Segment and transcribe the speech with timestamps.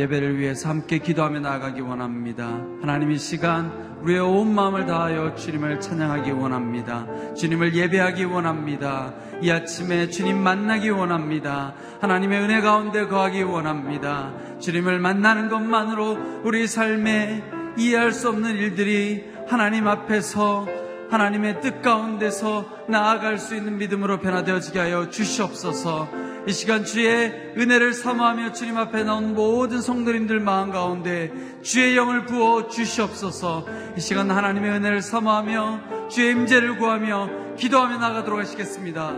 [0.00, 2.64] 예배를 위해서 함께 기도하며 나아가기 원합니다.
[2.80, 7.06] 하나님 이 시간 우리의 온 마음을 다하여 주님을 찬양하기 원합니다.
[7.34, 9.12] 주님을 예배하기 원합니다.
[9.42, 11.74] 이 아침에 주님 만나기 원합니다.
[12.00, 14.32] 하나님의 은혜 가운데 거하기 원합니다.
[14.58, 17.44] 주님을 만나는 것만으로 우리 삶에
[17.76, 20.66] 이해할 수 없는 일들이 하나님 앞에서
[21.10, 26.19] 하나님의 뜻 가운데서 나아갈 수 있는 믿음으로 변화되어지게 하여 주시옵소서.
[26.46, 31.30] 이 시간 주의 은혜를 사모하며 주님 앞에 나온 모든 성도님들 마음 가운데
[31.62, 33.66] 주의 영을 부어 주시옵소서.
[33.96, 39.12] 이 시간 하나님의 은혜를 사모하며 주의 임재를 구하며 기도하며 나가도록 하시겠습니다.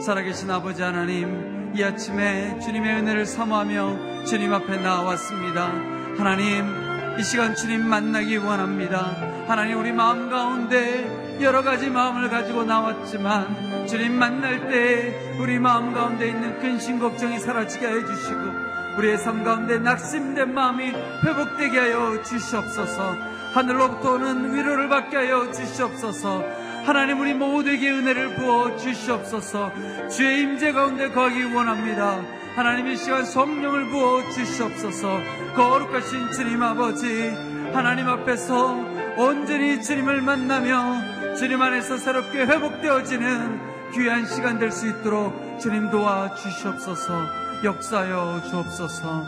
[0.00, 5.66] 살아계신 아버지 하나님, 이 아침에 주님의 은혜를 사모하며 주님 앞에 나왔습니다.
[6.18, 6.83] 하나님,
[7.18, 9.16] 이 시간 주님 만나기 원합니다.
[9.46, 16.28] 하나님 우리 마음 가운데 여러 가지 마음을 가지고 나왔지만 주님 만날 때 우리 마음 가운데
[16.28, 18.40] 있는 근심 걱정이 사라지게 해 주시고
[18.98, 20.92] 우리의 삶 가운데 낙심된 마음이
[21.24, 23.16] 회복되게 하여 주시옵소서.
[23.54, 26.42] 하늘로부터 오는 위로를 받게 하여 주시옵소서.
[26.84, 29.72] 하나님 우리 모두에게 은혜를 부어 주시옵소서.
[30.10, 32.43] 주의 임재 가운데 거하기 원합니다.
[32.54, 35.18] 하나님 이 시간 성령을 부어 주시옵소서.
[35.56, 37.30] 거룩하신 주님 아버지
[37.72, 38.76] 하나님 앞에서
[39.16, 47.12] 온전히 주님을 만나며 주님 안에서 새롭게 회복되어지는 귀한 시간 될 수 있도록 주님 도와 주시옵소서.
[47.64, 49.22] 역사여 주옵소서.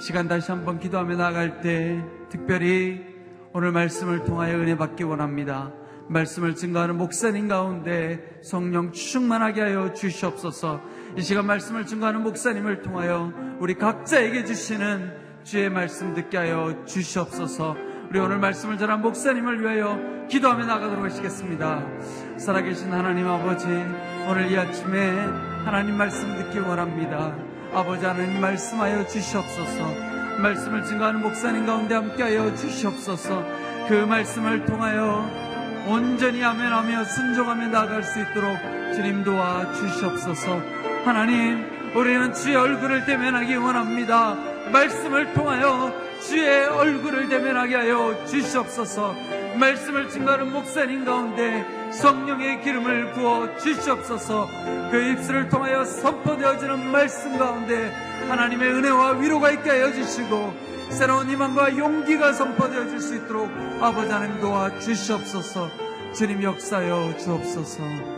[0.00, 3.04] 시간 다시 한번 기도하며 나갈 때 특별히
[3.52, 5.72] 오늘 말씀을 통하여 은혜 받기 원합니다.
[6.08, 10.80] 말씀을 증거하는 목사님 가운데 성령 충만하게 하여 주시옵소서.
[11.16, 15.12] 이 시간 말씀을 증거하는 목사님을 통하여 우리 각자에게 주시는
[15.42, 17.76] 주의 말씀 듣게 하여 주시옵소서.
[18.10, 21.82] 우리 오늘 말씀을 전한 목사님을 위하여 기도하며 나가도록 하시겠습니다.
[22.36, 23.66] 살아계신 하나님 아버지,
[24.28, 25.10] 오늘 이 아침에
[25.64, 27.34] 하나님 말씀 듣기 원합니다.
[27.72, 30.08] 아버지 하나님 말씀하여 주시옵소서.
[30.40, 33.44] 말씀을 증거하는 목사님 가운데 함께하여 주시옵소서.
[33.88, 35.28] 그 말씀을 통하여
[35.88, 38.56] 온전히 아멘하며 순종하며 나아갈 수 있도록
[38.94, 40.77] 주님 도와 주시옵소서.
[41.08, 44.36] 하나님, 우리는 주의 얼굴을 대면하기 원합니다.
[44.70, 49.14] 말씀을 통하여 주의 얼굴을 대면하게 하여 주시옵소서.
[49.58, 54.50] 말씀을 증거하는 목사님 가운데 성령의 기름을 부어 주시옵소서.
[54.90, 57.90] 그 입술을 통하여 선포되어지는 말씀 가운데
[58.28, 60.52] 하나님의 은혜와 위로가 있게 하여 주시고
[60.90, 63.48] 새로운 희망과 용기가 선포되어 질 수 있도록
[63.80, 65.70] 아버지 하나님 도와 주시옵소서.
[66.12, 68.17] 주님 역사여 주옵소서.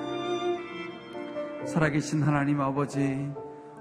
[1.70, 3.30] 살아계신 하나님 아버지,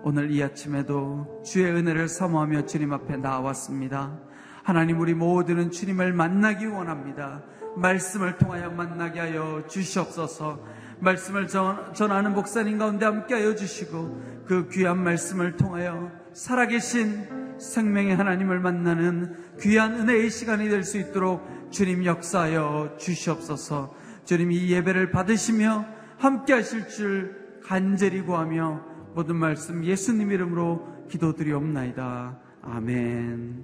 [0.03, 4.19] 오늘 이 아침에도 주의 은혜를 사모하며 주님 앞에 나왔습니다.
[4.63, 7.43] 하나님 우리 모두는 주님을 만나기 원합니다.
[7.75, 10.63] 말씀을 통하여 만나게 하여 주시옵소서.
[10.99, 18.59] 말씀을 전, 전하는 목사님 가운데 함께 하여 주시고 그 귀한 말씀을 통하여 살아계신 생명의 하나님을
[18.59, 23.95] 만나는 귀한 은혜의 시간이 될 수 있도록 주님 역사하여 주시옵소서.
[24.25, 25.85] 주님 이 예배를 받으시며
[26.19, 27.38] 함께 하실 줄
[27.69, 28.83] 간절히 구하며
[29.13, 32.39] 모든 말씀 예수님 이름으로 기도드리옵나이다.
[32.63, 33.63] 아멘.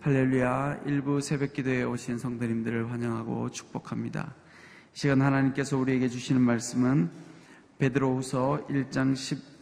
[0.00, 0.80] 할렐루야.
[0.86, 4.34] 일부 새벽 기도에 오신 성도님들을 환영하고 축복합니다.
[4.92, 7.12] 이 시간 하나님께서 우리에게 주시는 말씀은
[7.78, 9.12] 베드로후서 1장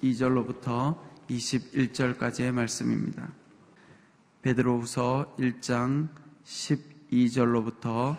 [0.00, 0.96] 12절로부터
[1.28, 3.28] 21절까지의 말씀입니다.
[4.40, 6.08] 베드로후서 1장
[6.44, 8.16] 12절로부터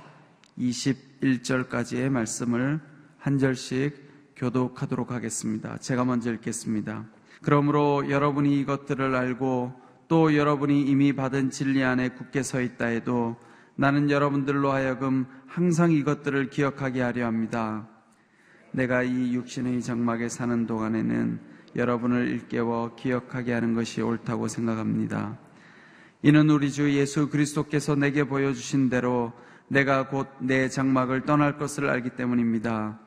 [0.60, 2.79] 21절까지의 말씀을
[3.17, 4.00] 한 절씩
[4.41, 5.77] 교독하도록 하겠습니다.
[5.77, 7.05] 제가 먼저 읽겠습니다.
[7.43, 9.71] 그러므로 여러분이 이것들을 알고
[10.07, 13.38] 또 여러분이 이미 받은 진리 안에 굳게 서 있다 해도
[13.75, 17.88] 나는 여러분들로 하여금 항상 이것들을 기억하게 하려 합니다.
[18.71, 21.39] 내가 이 육신의 장막에 사는 동안에는
[21.75, 25.38] 여러분을 일깨워 기억하게 하는 것이 옳다고 생각합니다.
[26.24, 29.33] 이는 우리 주 예수 그리스도께서 내게 보여주신 대로
[29.67, 33.00] 내가 곧 내 장막을 떠날 것을 알기 때문입니다.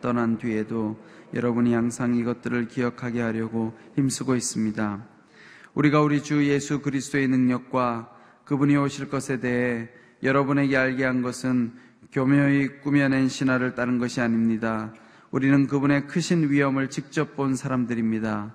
[0.00, 0.98] 떠난 뒤에도
[1.34, 5.06] 여러분이 항상 이것들을 기억하게 하려고 힘쓰고 있습니다.
[5.74, 8.10] 우리가 우리 주 예수 그리스도의 능력과
[8.44, 9.88] 그분이 오실 것에 대해
[10.22, 11.72] 여러분에게 알게 한 것은
[12.12, 14.92] 교묘히 꾸며낸 신화를 따른 것이 아닙니다.
[15.30, 18.54] 우리는 그분의 크신 위엄을 직접 본 사람들입니다.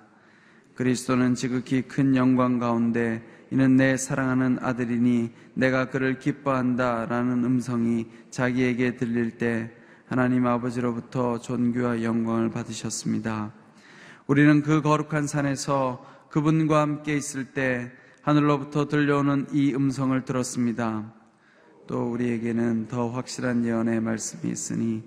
[0.74, 8.96] 그리스도는 지극히 큰 영광 가운데 이는 내 사랑하는 아들이니 내가 그를 기뻐한다 라는 음성이 자기에게
[8.96, 9.70] 들릴 때
[10.12, 13.50] 하나님 아버지로부터 존귀와 영광을 받으셨습니다.
[14.26, 17.90] 우리는 그 거룩한 산에서 그분과 함께 있을 때
[18.20, 21.14] 하늘로부터 들려오는 이 음성을 들었습니다.
[21.86, 25.02] 또 우리에게는 더 확실한 예언의 말씀이 있으니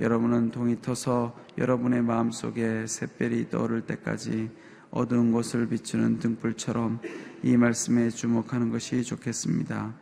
[0.00, 4.50] 여러분은 동이 터서 여러분의 마음속에 샛별이 떠오를 때까지
[4.90, 6.98] 어두운 곳을 비추는 등불처럼
[7.44, 9.94] 이 말씀에 주목하는 것이 좋겠습니다.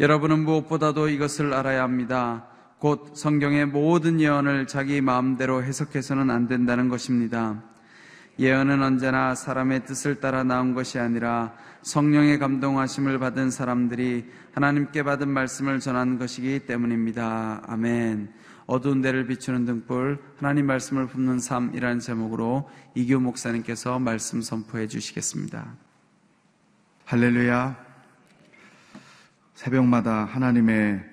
[0.00, 2.46] 여러분은 무엇보다도 이것을 알아야 합니다.
[2.82, 7.62] 곧 성경의 모든 예언을 자기 마음대로 해석해서는 안 된다는 것입니다.
[8.40, 15.78] 예언은 언제나 사람의 뜻을 따라 나온 것이 아니라 성령의 감동하심을 받은 사람들이 하나님께 받은 말씀을
[15.78, 17.62] 전한 것이기 때문입니다.
[17.68, 18.32] 아멘.
[18.66, 25.72] 어두운 데를 비추는 등불, 하나님 말씀을 품는 삶이라는 제목으로 이규 목사님께서 말씀 선포해 주시겠습니다.
[27.04, 27.76] 할렐루야.
[29.54, 31.11] 새벽마다 하나님의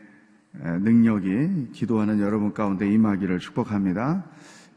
[0.53, 4.25] 능력이 기도하는 여러분 가운데 임하기를 축복합니다.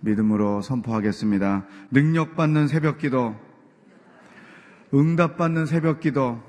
[0.01, 1.65] 믿음으로 선포하겠습니다.
[1.91, 3.35] 능력받는 새벽 기도,
[4.93, 6.41] 응답받는 새벽 기도,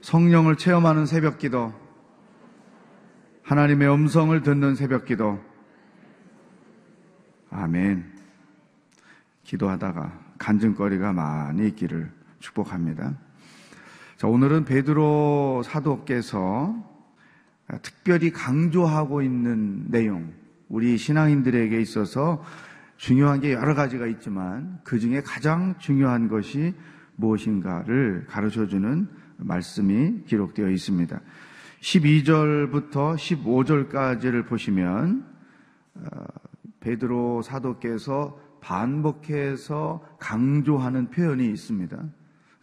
[0.00, 1.72] 성령을 체험하는 새벽 기도,
[3.42, 5.40] 하나님의 음성을 듣는 새벽 기도.
[7.50, 8.04] 아멘.
[9.42, 13.14] 기도하다가 간증거리가 많이 있기를 축복합니다.
[14.16, 16.87] 자, 오늘은 베드로 사도께서
[17.82, 20.32] 특별히 강조하고 있는 내용,
[20.68, 22.42] 우리 신앙인들에게 있어서
[22.96, 26.74] 중요한 게 여러 가지가 있지만 그 중에 가장 중요한 것이
[27.16, 31.20] 무엇인가를 가르쳐 주는 말씀이 기록되어 있습니다.
[31.80, 35.24] 12절부터 15절까지를 보시면
[35.94, 36.04] 어,
[36.80, 42.02] 베드로 사도께서 반복해서 강조하는 표현이 있습니다.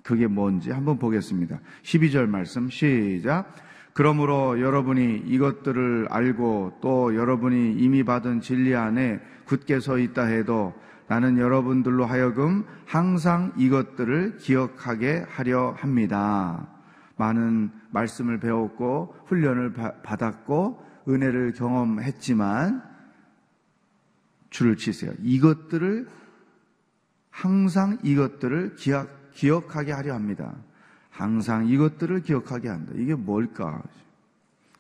[0.03, 1.59] 그게 뭔지 한번 보겠습니다.
[1.83, 3.55] 12절 말씀 시작.
[3.95, 10.73] 그러므로 여러분이 이것들을 알고 또 여러분이 이미 받은 진리 안에 굳게 서 있다 해도
[11.07, 16.67] 나는 여러분들로 하여금 항상 이것들을 기억하게 하려 합니다.
[17.15, 19.71] 많은 말씀을 배웠고 훈련을
[20.03, 22.83] 받았고 은혜를 경험했지만
[24.49, 25.13] 줄을 치세요.
[25.21, 26.09] 이것들을
[27.29, 30.53] 항상 이것들을 기억, 기억하게 하려 합니다.
[31.15, 32.91] 항상 이것들을 기억하게 한다.
[32.95, 33.81] 이게 뭘까?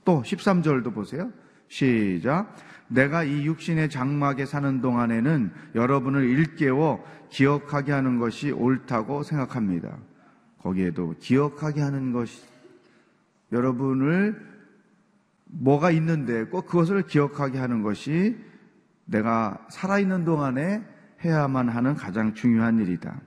[0.03, 1.31] 또 13절도 보세요.
[1.69, 2.55] 시작.
[2.87, 9.97] 내가 이 육신의 장막에 사는 동안에는 여러분을 일깨워 기억하게 하는 것이 옳다고 생각합니다.
[10.59, 12.43] 거기에도 기억하게 하는 것이
[13.51, 14.39] 여러분을
[15.45, 18.35] 뭐가 있는데 꼭 그것을 기억하게 하는 것이
[19.05, 20.83] 내가 살아있는 동안에
[21.23, 23.21] 해야만 하는 가장 중요한 일이다.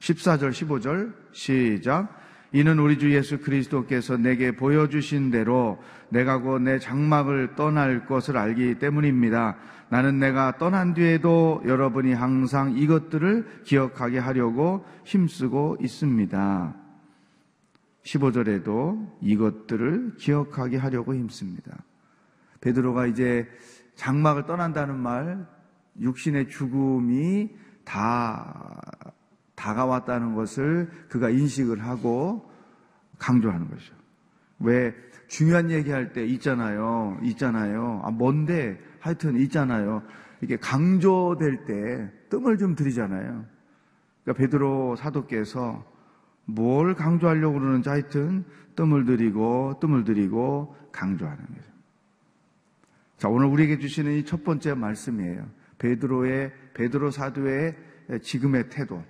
[0.00, 2.20] 14절, 15절, 시작.
[2.52, 5.78] 이는 우리 주 예수 그리스도께서 내게 보여주신 대로
[6.08, 9.56] 내가 곧 내 장막을 떠날 것을 알기 때문입니다.
[9.88, 16.76] 나는 내가 떠난 뒤에도 여러분이 항상 이것들을 기억하게 하려고 힘쓰고 있습니다.
[18.04, 21.84] 15절에도 이것들을 기억하게 하려고 힘씁니다.
[22.60, 23.48] 베드로가 이제
[23.94, 25.46] 장막을 떠난다는 말,
[26.00, 27.50] 육신의 죽음이
[27.84, 28.80] 다
[29.60, 32.50] 다가왔다는 것을 그가 인식을 하고
[33.18, 33.94] 강조하는 것이죠.
[34.60, 34.94] 왜
[35.28, 37.18] 중요한 얘기할 때 있잖아요.
[37.22, 38.00] 있잖아요.
[38.02, 38.80] 아, 뭔데?
[38.98, 40.02] 하여튼 있잖아요.
[40.40, 43.44] 이게 강조될 때 뜸을 좀 들이잖아요.
[44.24, 45.84] 그러니까 베드로 사도께서
[46.46, 48.44] 뭘 강조하려고 그러는지 하여튼
[48.76, 51.70] 뜸을 들이고 뜸을 들이고 강조하는 거죠.
[53.18, 55.46] 자, 오늘 우리에게 주시는 이 첫 번째 말씀이에요.
[55.78, 57.76] 베드로의 베드로 사도의
[58.22, 59.02] 지금의 태도.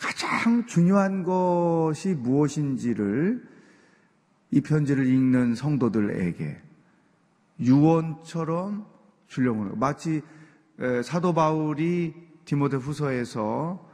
[0.00, 3.46] 가장 중요한 것이 무엇인지를
[4.50, 6.60] 이 편지를 읽는 성도들에게
[7.60, 8.86] 유언처럼
[9.26, 10.22] 주려고 하는 마치
[11.04, 12.14] 사도 바울이
[12.46, 13.88] 디모데 후서에서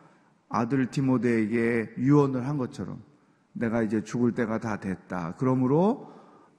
[0.49, 3.03] 아들 디모데에게 유언을 한 것처럼
[3.53, 5.35] 내가 이제 죽을 때가 다 됐다.
[5.39, 6.13] 그러므로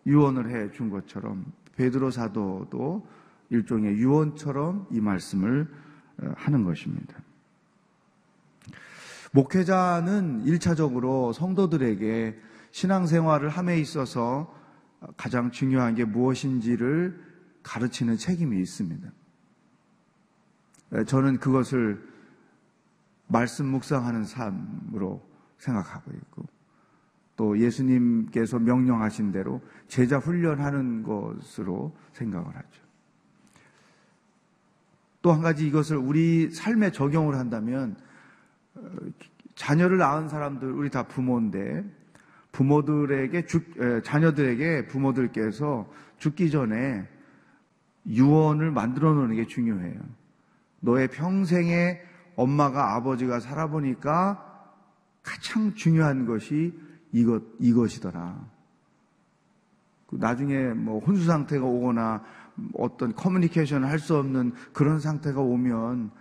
[0.05, 1.45] 유언을 해 준 것처럼
[1.77, 3.07] 베드로 사도도
[3.49, 5.67] 일종의 유언처럼 이 말씀을
[6.19, 7.15] 어, 하는 것입니다.
[9.33, 12.39] 목회자는 일차적으로 성도들에게
[12.71, 14.53] 신앙생활을 함에 있어서
[15.15, 17.19] 가장 중요한 게 무엇인지를
[17.63, 19.09] 가르치는 책임이 있습니다.
[21.05, 22.07] 저는 그것을
[23.27, 25.21] 말씀 묵상하는 삶으로
[25.57, 26.45] 생각하고 있고
[27.35, 32.87] 또 예수님께서 명령하신 대로 제자 훈련하는 것으로 생각을 하죠.
[35.21, 38.06] 또 한 가지 이것을 우리 삶에 적용을 한다면 어,
[39.55, 41.83] 자녀를 낳은 사람들 우리 다 부모인데
[42.51, 43.63] 부모들에게 죽,
[44.03, 47.07] 자녀들에게 부모들께서 죽기 전에
[48.07, 49.99] 유언을 만들어 놓는 게 중요해요.
[50.79, 51.99] 너의 평생에
[52.35, 54.43] 엄마가 아버지가 살아보니까
[55.23, 56.73] 가장 중요한 것이
[57.11, 58.39] 이것, 이것이더라.
[60.07, 62.23] 그 나중에 뭐 혼수 상태가 오거나
[62.75, 66.11] 어떤 커뮤니케이션을 할 수 없는 그런 상태가 오면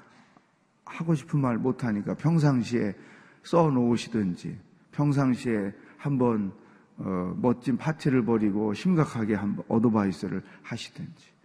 [0.87, 2.95] 하고 싶은 말 못하니까 평상시에
[3.43, 4.59] 써 놓으시든지
[4.93, 6.53] 평상시에 한번
[6.99, 11.37] 어, 멋진 파티를 벌이고 심각하게 한번 어드바이스를 하시든지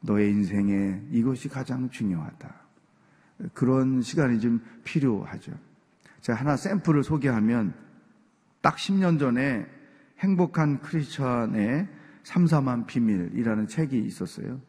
[0.00, 2.54] 너의 인생에 이것이 가장 중요하다.
[3.52, 5.52] 그런 시간이 좀 필요하죠.
[6.22, 7.74] 제가 하나 샘플을 소개하면
[8.62, 9.66] 딱 10년 전에
[10.18, 11.88] 행복한 크리스천의
[12.22, 14.60] 삼삼한 비밀이라는 책이 있었어요.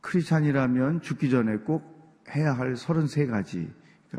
[0.00, 1.97] 크리스찬이라면 죽기 전에 꼭
[2.34, 3.68] 해야 할 33가지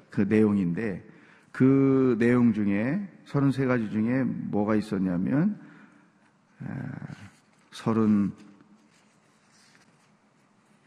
[0.09, 1.05] 그 내용인데
[1.51, 5.59] 그 내용 중에 33가지 중에 뭐가 있었냐면
[7.71, 8.49] 30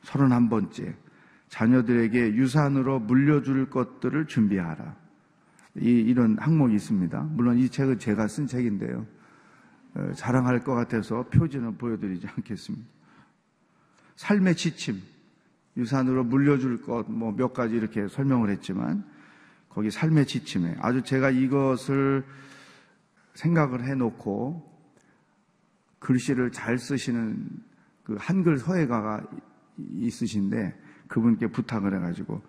[0.04, 0.94] 31번째
[1.48, 4.96] 자녀들에게 유산으로 물려줄 것들을 준비하라.
[5.76, 7.20] 이, 이런 항목이 있습니다.
[7.30, 9.06] 물론 이 책은 제가 쓴 책인데요.
[9.94, 12.86] 어, 자랑할 것 같아서 표지는 보여드리지 않겠습니다.
[14.16, 15.00] 삶의 지침,
[15.76, 19.04] 유산으로 물려줄 것, 뭐 몇 가지 이렇게 설명을 했지만,
[19.68, 22.24] 거기 삶의 지침에 아주 제가 이것을
[23.34, 24.70] 생각을 해놓고
[25.98, 27.48] 글씨를 잘 쓰시는
[28.04, 29.24] 그 한글 서예가가
[29.94, 32.42] 있으신데 그분께 부탁을 해가지고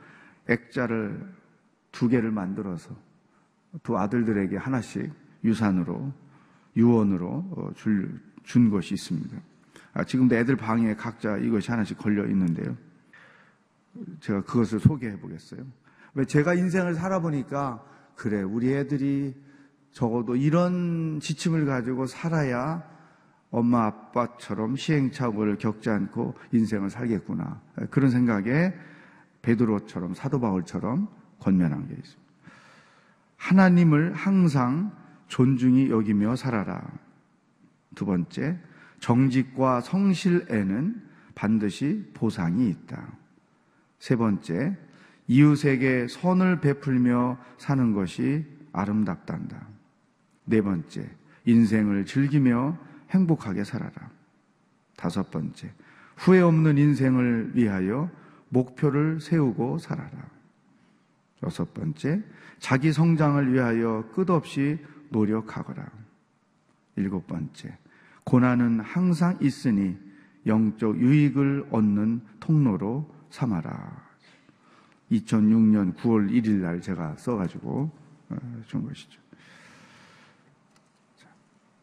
[0.50, 1.34] 액자를
[1.92, 2.94] 두 개를 만들어서
[3.84, 5.12] 두 아들들에게 하나씩
[5.44, 6.12] 유산으로
[6.76, 9.38] 유언으로 어, 줄, 준 것이 있습니다.
[9.94, 12.76] 아, 지금도 애들 방에 각자 이것이 하나씩 걸려 있는데요.
[14.20, 15.62] 제가 그것을 소개해 보겠어요.
[16.16, 17.84] 왜 제가 인생을 살아보니까
[18.16, 19.36] 그래 우리 애들이
[19.92, 22.84] 적어도 이런 지침을 가지고 살아야
[23.52, 28.74] 엄마 아빠처럼 시행착오를 겪지 않고 인생을 살겠구나 그런 생각에
[29.44, 31.08] 베드로처럼 사도 바울처럼
[31.40, 32.24] 권면한 게 있습니다.
[33.38, 34.96] 하나님을 항상
[35.28, 36.82] 존중히 여기며 살아라.
[37.94, 38.58] 두 번째,
[39.00, 41.02] 정직과 성실에는
[41.36, 43.23] 반드시 보상이 있다.
[44.04, 44.76] 세 번째,
[45.28, 49.66] 이웃에게 선을 베풀며 사는 것이 아름답단다.
[50.44, 51.10] 네 번째,
[51.46, 52.78] 인생을 즐기며
[53.12, 54.12] 행복하게 살아라.
[54.98, 55.72] 다섯 번째,
[56.18, 58.12] 후회 없는 인생을 위하여
[58.50, 60.12] 목표를 세우고 살아라.
[61.44, 62.22] 여섯 번째,
[62.60, 64.80] 자기 성장을 위하여 끝없이
[65.12, 65.90] 노력하거라.
[66.98, 67.78] 일곱 번째,
[68.26, 69.98] 고난은 항상 있으니
[70.46, 74.14] 영적 유익을 얻는 통로로 삼아라.
[75.12, 77.92] 2006년 9월 1일 날 제가 써가지고
[78.30, 79.20] 어, 준 것이죠.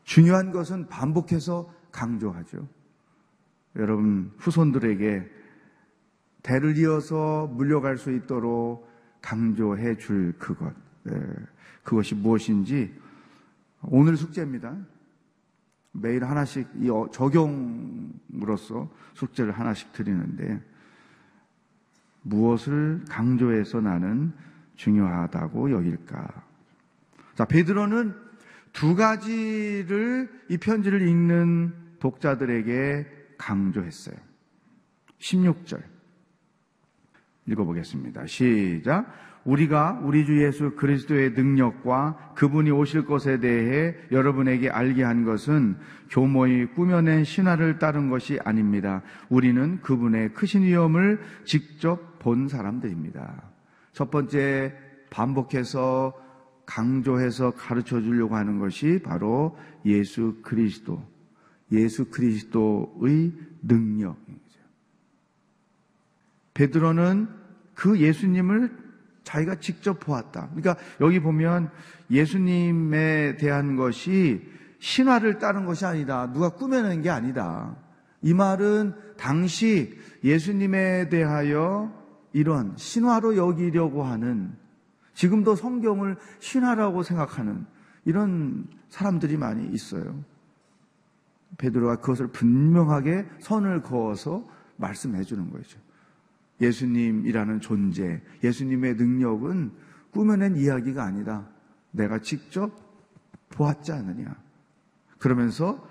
[0.05, 2.69] 중요한 것은 반복해서 강조하죠.
[3.77, 5.29] 여러분 후손들에게
[6.43, 8.89] 대를 이어서 물려갈 수 있도록
[9.21, 10.73] 강조해 줄 그것.
[11.09, 11.13] 예,
[11.83, 12.95] 그것이 무엇인지
[13.83, 14.77] 오늘 숙제입니다.
[15.93, 20.70] 매일 하나씩 이 어, 적용으로서 숙제를 하나씩 드리는데
[22.23, 24.33] 무엇을 강조해서 나는
[24.77, 26.29] 중요하다고 여길까?
[27.35, 28.15] 자, 베드로는
[28.73, 33.07] 두 가지를 이 편지를 읽는 독자들에게
[33.39, 34.17] 강조했어요.
[35.19, 35.83] 16절.
[37.47, 38.27] 읽어보겠습니다.
[38.27, 39.07] 시작.
[39.45, 45.77] 우리가 우리 주 예수 그리스도의 능력과 그분이 오실 것에 대해 여러분에게 알게 한 것은
[46.11, 49.03] 교모의 꾸며낸 신화를 따른 것이 아닙니다.
[49.29, 53.51] 우리는 그분의 크신 위엄을 직접 본 사람들입니다.
[53.93, 54.73] 첫 번째
[55.11, 56.15] 반복해서
[56.65, 61.03] 강조해서 가르쳐 주려고 하는 것이 바로 예수 그리스도,
[61.73, 64.61] 예수 그리스도의 능력이죠.
[66.55, 67.29] 베드로는
[67.75, 68.79] 그 예수님을
[69.25, 70.51] 자기가 직접 보았다.
[70.51, 71.71] 그러니까 여기 보면
[72.11, 76.33] 예수님에 대한 것이 신화를 따른 것이 아니다.
[76.33, 77.77] 누가 꾸며낸 게 아니다.
[78.23, 82.00] 이 말은 당시 예수님에 대하여
[82.33, 84.53] 이런 신화로 여기려고 하는
[85.15, 87.67] 지금도 성경을 신화라고 생각하는
[88.05, 90.25] 이런 사람들이 많이 있어요.
[91.59, 95.79] 베드로가 그것을 분명하게 선을 그어서 말씀해 주는 거죠.
[96.61, 99.73] 예수님이라는 존재, 예수님의 능력은
[100.11, 101.49] 꾸며낸 이야기가 아니다.
[101.91, 102.71] 내가 직접
[103.51, 104.37] 보았지 않느냐.
[105.19, 105.87] 그러면서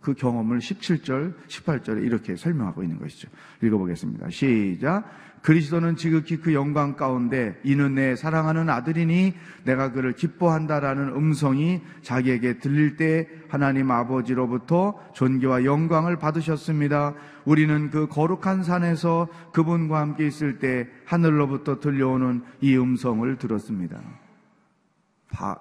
[0.00, 3.28] 그 경험을 17절, 18절에 이렇게 설명하고 있는 것이죠.
[3.62, 4.30] 읽어보겠습니다.
[4.30, 5.04] 시작.
[5.42, 12.96] 그리스도는 지극히 그 영광 가운데 이는 내 사랑하는 아들이니 내가 그를 기뻐한다라는 음성이 자기에게 들릴
[12.96, 17.14] 때 하나님 아버지로부터 존귀와 영광을 받으셨습니다.
[17.46, 23.98] 우리는 그 거룩한 산에서 그분과 함께 있을 때 하늘로부터 들려오는 이 음성을 들었습니다.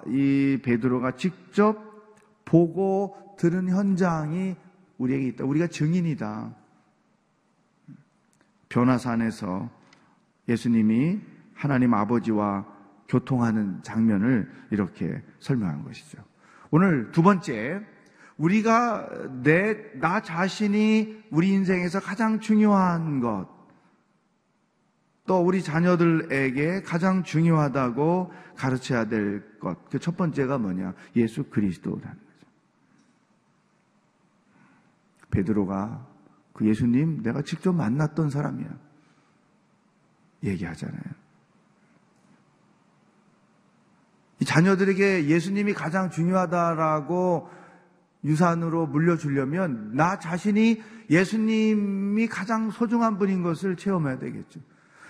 [0.08, 1.78] 이 베드로가 직접
[2.44, 4.56] 보고 들은 현장이
[4.98, 5.46] 우리에게 있다.
[5.46, 6.59] 우리가 증인이다.
[8.70, 9.70] 변화산에서
[10.48, 11.20] 예수님이
[11.54, 12.66] 하나님 아버지와
[13.08, 16.24] 교통하는 장면을 이렇게 설명한 것이죠.
[16.72, 17.82] 오늘 두 번째,
[18.38, 23.48] 우리가 내, 나 자신이 우리 인생에서 가장 중요한 것,
[25.26, 29.90] 또 우리 자녀들에게 가장 중요하다고 가르쳐야 될 것.
[29.90, 30.94] 그 첫 번째가 뭐냐?
[31.16, 32.48] 예수 그리스도라는 거죠.
[35.30, 36.09] 베드로가
[36.60, 38.68] 그 예수님 내가 직접 만났던 사람이야.
[40.44, 41.02] 얘기하잖아요.
[44.42, 47.50] 이 자녀들에게 예수님이 가장 중요하다라고
[48.26, 54.60] 유산으로 물려주려면 나 자신이 예수님이 가장 소중한 분인 것을 체험해야 되겠죠.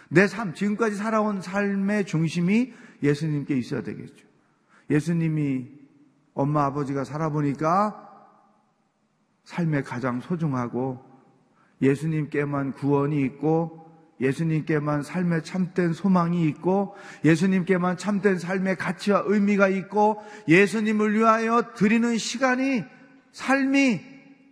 [0.10, 4.28] 내 삶, 지금까지 살아온 삶의 중심이 예수님께 있어야 되겠죠.
[4.92, 5.68] 예수님이
[6.36, 8.08] 엄마 아버지가 살아보니까
[9.46, 11.09] 삶에 가장 소중하고
[11.82, 13.80] 예수님께만 구원이 있고
[14.20, 22.84] 예수님께만 삶의 참된 소망이 있고 예수님께만 참된 삶의 가치와 의미가 있고 예수님을 위하여 드리는 시간이
[23.32, 24.02] 삶이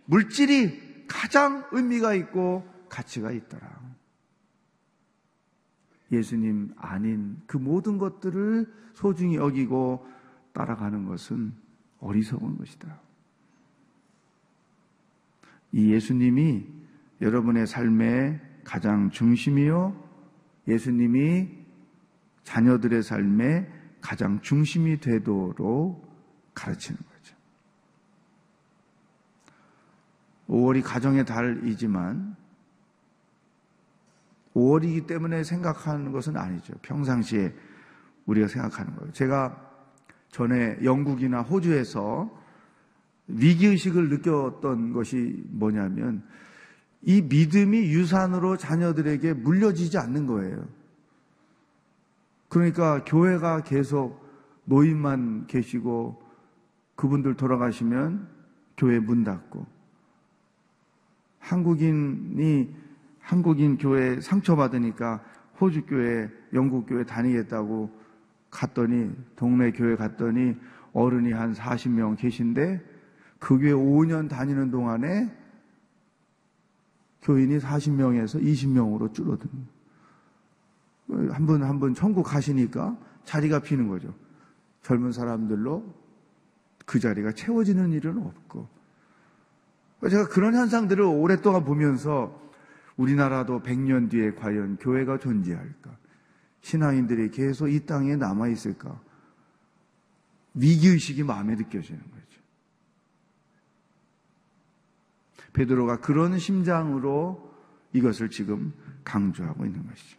[0.06, 3.78] 물질이 가장 의미가 있고 가치가 있더라.
[6.10, 10.06] 예수님 아닌 그 모든 것들을 소중히 여기고
[10.52, 11.52] 따라가는 것은
[12.00, 13.00] 어리석은 것이다.
[15.72, 16.66] 이 예수님이
[17.20, 20.08] 여러분의 삶의 가장 중심이요.
[20.68, 21.48] 예수님이
[22.44, 26.06] 자녀들의 삶의 가장 중심이 되도록
[26.54, 27.36] 가르치는 거죠.
[30.48, 32.36] 5월이 가정의 달이지만
[34.54, 36.74] 5월이기 때문에 생각하는 것은 아니죠.
[36.82, 37.54] 평상시에
[38.26, 39.12] 우리가 생각하는 거예요.
[39.12, 39.68] 제가
[40.30, 42.30] 전에 영국이나 호주에서
[43.28, 46.26] 위기의식을 느꼈던 것이 뭐냐면
[47.02, 50.66] 이 믿음이 유산으로 자녀들에게 물려지지 않는 거예요.
[52.48, 54.26] 그러니까 교회가 계속
[54.64, 56.22] 노인만 계시고
[56.96, 58.28] 그분들 돌아가시면
[58.76, 59.66] 교회 문 닫고
[61.38, 62.74] 한국인이
[63.20, 65.22] 한국인 교회 상처받으니까
[65.60, 67.90] 호주 교회, 영국 교회 다니겠다고
[68.50, 70.56] 갔더니 동네 교회 갔더니
[70.92, 72.82] 어른이 한 40명 계신데
[73.38, 75.30] 그 교회 5년 다니는 동안에
[77.22, 79.48] 교인이 40명에서 20명으로 줄어든.
[81.30, 84.14] 한분 한 분 천국 가시니까 자리가 비는 거죠.
[84.82, 85.94] 젊은 사람들로
[86.86, 88.68] 그 자리가 채워지는 일은 없고.
[90.08, 92.40] 제가 그런 현상들을 오랫동안 보면서
[92.96, 95.96] 우리나라도 100년 뒤에 과연 교회가 존재할까?
[96.62, 99.00] 신앙인들이 계속 이 땅에 남아있을까?
[100.54, 102.18] 위기의식이 마음에 느껴지는 거예요.
[105.58, 107.52] 베드로가 그런 심장으로
[107.92, 110.16] 이것을 지금 강조하고 있는 것이죠.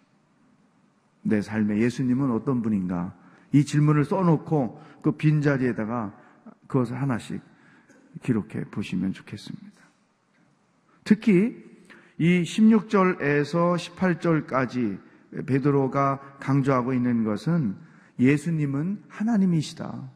[1.21, 3.15] 내 삶에 예수님은 어떤 분인가?
[3.53, 6.13] 이 질문을 써놓고 그 빈자리에다가
[6.67, 7.41] 그것을 하나씩
[8.21, 9.69] 기록해 보시면 좋겠습니다.
[11.05, 11.55] 특히
[12.17, 14.99] 이 16절에서 18절까지
[15.45, 17.77] 베드로가 강조하고 있는 것은
[18.19, 20.11] 예수님은 하나님이시다.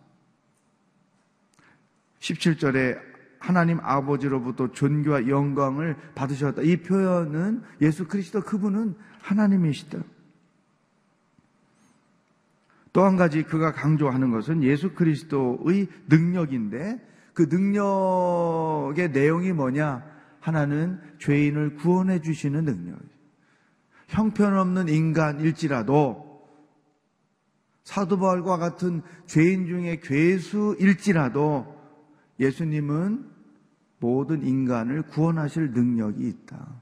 [2.20, 3.12] 17절에
[3.44, 6.62] 하나님 아버지로부터 존귀와 영광을 받으셨다.
[6.62, 10.00] 이 표현은 예수 그리스도 그분은 하나님이시다.
[12.94, 20.06] 또 한 가지 그가 강조하는 것은 예수 그리스도의 능력인데 그 능력의 내용이 뭐냐?
[20.40, 22.98] 하나는 죄인을 구원해 주시는 능력.
[24.08, 26.48] 형편없는 인간일지라도
[27.84, 31.76] 사도 바울과 같은 죄인 중에 괴수일지라도
[32.40, 33.33] 예수님은
[34.04, 36.82] 모든 인간을 구원하실 능력이 있다.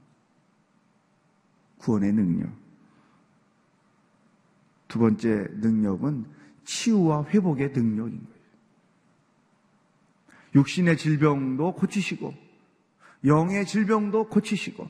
[1.77, 2.49] 구원의 능력.
[4.87, 6.25] 두 번째 능력은
[6.65, 8.41] 치유와 회복의 능력인 거예요.
[10.55, 12.33] 육신의 질병도 고치시고,
[13.25, 14.89] 영의 질병도 고치시고,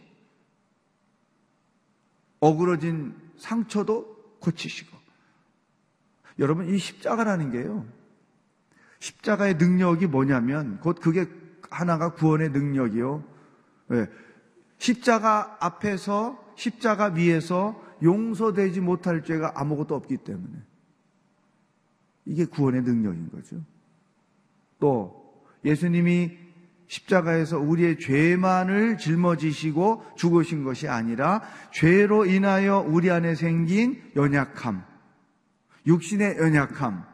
[2.39, 4.98] 어그러진 상처도 고치시고.
[6.39, 7.86] 여러분, 이 십자가라는 게요.
[9.00, 11.40] 십자가의 능력이 뭐냐면, 곧 그게
[11.72, 13.24] 하나가 구원의 능력이요.
[13.88, 14.08] 네.
[14.78, 20.54] 십자가 앞에서, 십자가 위에서 용서되지 못할 죄가 아무것도 없기 때문에.
[22.26, 23.58] 이게 구원의 능력인 거죠.
[24.80, 26.38] 또, 예수님이
[26.88, 34.84] 십자가에서 우리의 죄만을 짊어지시고 죽으신 것이 아니라 죄로 인하여 우리 안에 생긴 연약함,
[35.88, 37.06] 육신의 연약함,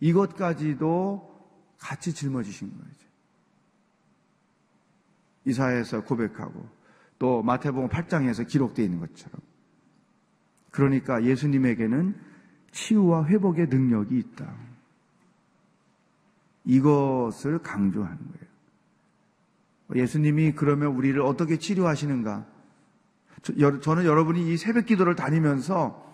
[0.00, 1.28] 이것까지도
[1.78, 3.07] 같이 짊어지신 거죠.
[5.48, 6.68] 이사에서 고백하고
[7.18, 9.40] 또 마태복음 8장에서 기록되어 있는 것처럼.
[10.70, 12.14] 그러니까 예수님에게는
[12.70, 14.54] 치유와 회복의 능력이 있다.
[16.64, 18.48] 이것을 강조하는 거예요.
[20.02, 22.46] 예수님이 그러면 우리를 어떻게 치료하시는가?
[23.80, 26.12] 저 는 여러분이 이 새벽 기도를 다니면서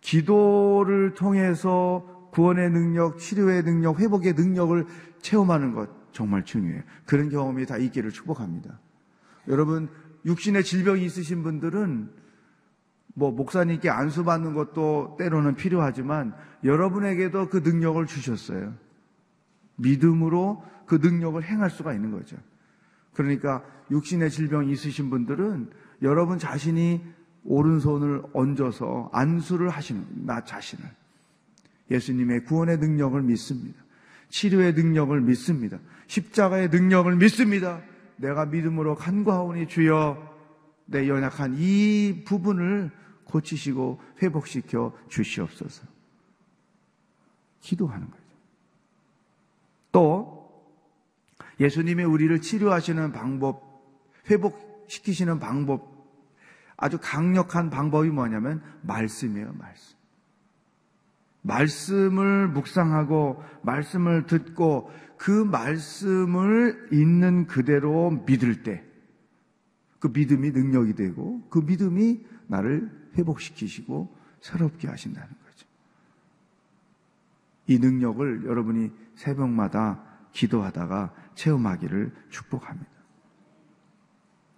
[0.00, 4.86] 기도를 통해서 구원의 능력, 치료의 능력, 회복의 능력을
[5.20, 6.82] 체험하는 것 정말 중요해요.
[7.06, 8.78] 그런 경험이 다 있기를 축복합니다.
[9.48, 9.88] 여러분,
[10.24, 12.10] 육신의 질병이 있으신 분들은
[13.14, 18.74] 뭐 목사님께 안수받는 것도 때로는 필요하지만 여러분에게도 그 능력을 주셨어요.
[19.76, 22.36] 믿음으로 그 능력을 행할 수가 있는 거죠.
[23.14, 25.70] 그러니까 육신의 질병이 있으신 분들은
[26.02, 27.02] 여러분 자신이
[27.44, 30.84] 오른손을 얹어서 안수를 하시는 나 자신을
[31.90, 33.82] 예수님의 구원의 능력을 믿습니다.
[34.30, 35.78] 치료의 능력을 믿습니다.
[36.06, 37.82] 십자가의 능력을 믿습니다.
[38.16, 40.30] 내가 믿음으로 간과하오니 주여
[40.86, 42.90] 내 연약한 이 부분을
[43.24, 45.86] 고치시고 회복시켜 주시옵소서.
[47.60, 48.22] 기도하는 거죠.
[49.92, 50.40] 또
[51.60, 53.84] 예수님이 우리를 치료하시는 방법,
[54.28, 55.90] 회복시키시는 방법,
[56.76, 59.99] 아주 강력한 방법이 뭐냐면 말씀이에요, 말씀.
[61.42, 68.90] 말씀을 묵상하고 말씀을 듣고 그 말씀을 있는 그대로 믿을 때
[70.00, 75.66] 그 믿음이 능력이 되고 그 믿음이 나를 회복시키시고 새롭게 하신다는 거죠.
[77.66, 82.90] 이 능력을 여러분이 새벽마다 기도하다가 체험하기를 축복합니다.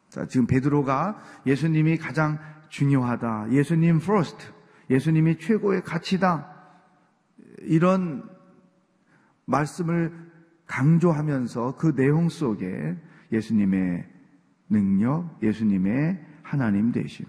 [0.09, 3.51] 자, 지금 베드로가 예수님이 가장 중요하다.
[3.51, 4.53] 예수님 first.
[4.91, 6.52] 예수님이 최고의 가치다.
[7.65, 8.29] 이런
[9.45, 10.13] 말씀을
[10.67, 12.97] 강조하면서 그 내용 속에
[13.31, 14.09] 예수님의
[14.69, 17.27] 능력, 예수님의 하나님 되심.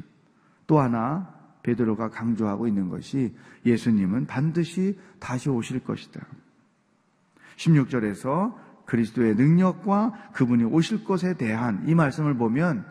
[0.68, 6.26] 또 하나 베드로가 강조하고 있는 것이 예수님은 반드시 다시 오실 것이다.
[7.58, 12.86] 16절에서 그리스도의 능력과 그분이 오실 것에 대한 이 말씀을 보면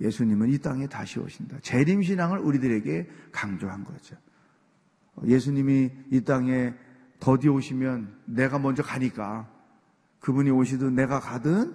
[0.00, 1.58] 예수님은 이 땅에 다시 오신다.
[1.60, 4.16] 재림신앙을 우리들에게 강조한 거죠.
[5.26, 6.74] 예수님이 이 땅에
[7.20, 9.48] 더디 오시면 내가 먼저 가니까
[10.20, 11.74] 그분이 오시든 내가 가든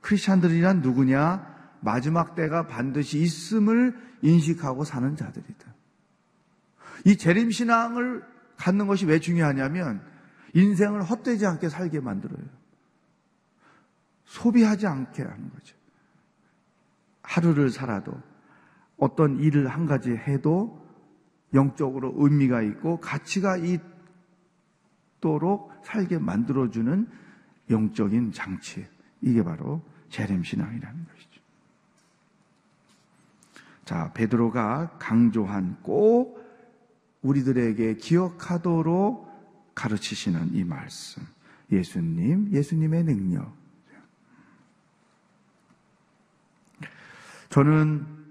[0.00, 1.54] 크리스찬들이란 누구냐?
[1.80, 5.74] 마지막 때가 반드시 있음을 인식하고 사는 자들이다.
[7.04, 8.24] 이 재림신앙을
[8.56, 10.02] 갖는 것이 왜 중요하냐면
[10.54, 12.44] 인생을 헛되지 않게 살게 만들어요.
[14.24, 15.76] 소비하지 않게 하는 거죠.
[17.22, 18.12] 하루를 살아도
[18.96, 20.83] 어떤 일을 한 가지 해도
[21.54, 23.56] 영적으로 의미가 있고 가치가
[25.20, 27.08] 있도록 살게 만들어주는
[27.70, 28.84] 영적인 장치.
[29.20, 31.40] 이게 바로 재림신앙이라는 것이죠.
[33.84, 36.42] 자, 베드로가 강조한 꼭
[37.22, 41.22] 우리들에게 기억하도록 가르치시는 이 말씀.
[41.72, 43.52] 예수님, 예수님의 능력.
[47.48, 48.23] 저는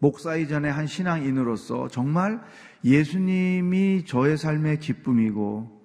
[0.00, 2.42] 목사 이전에 한 신앙인으로서 정말
[2.84, 5.80] 예수님이 저의 삶의 기쁨이고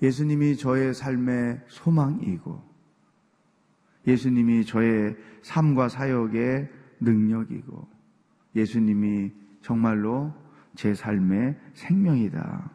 [0.00, 2.62] 예수님이 저의 삶의 소망이고
[4.06, 6.70] 예수님이 저의 삶과 사역의
[7.00, 7.88] 능력이고
[8.54, 10.32] 예수님이 정말로
[10.76, 12.70] 제 삶의 생명이다.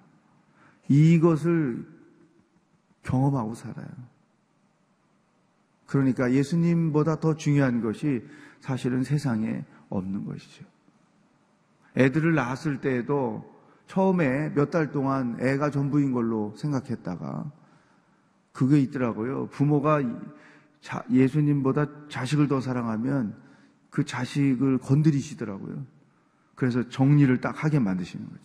[0.89, 1.88] 이것을
[3.04, 3.88] 경험하고 살아요.
[5.86, 8.24] 그러니까 예수님보다 더 중요한 것이
[8.60, 10.65] 사실은 세상에 없는 것이죠.
[11.98, 13.54] 애들을 낳았을 때에도
[13.88, 17.52] 처음에 몇 달 동안 애가 전부인 걸로 생각했다가
[18.52, 19.48] 그게 있더라고요.
[19.48, 20.02] 부모가
[20.82, 23.36] 자, 예수님보다 자식을 더 사랑하면
[23.89, 25.86] 그 자식을 건드리시더라고요.
[26.56, 28.41] 그래서 정리를 딱 하게 만드시는 거죠.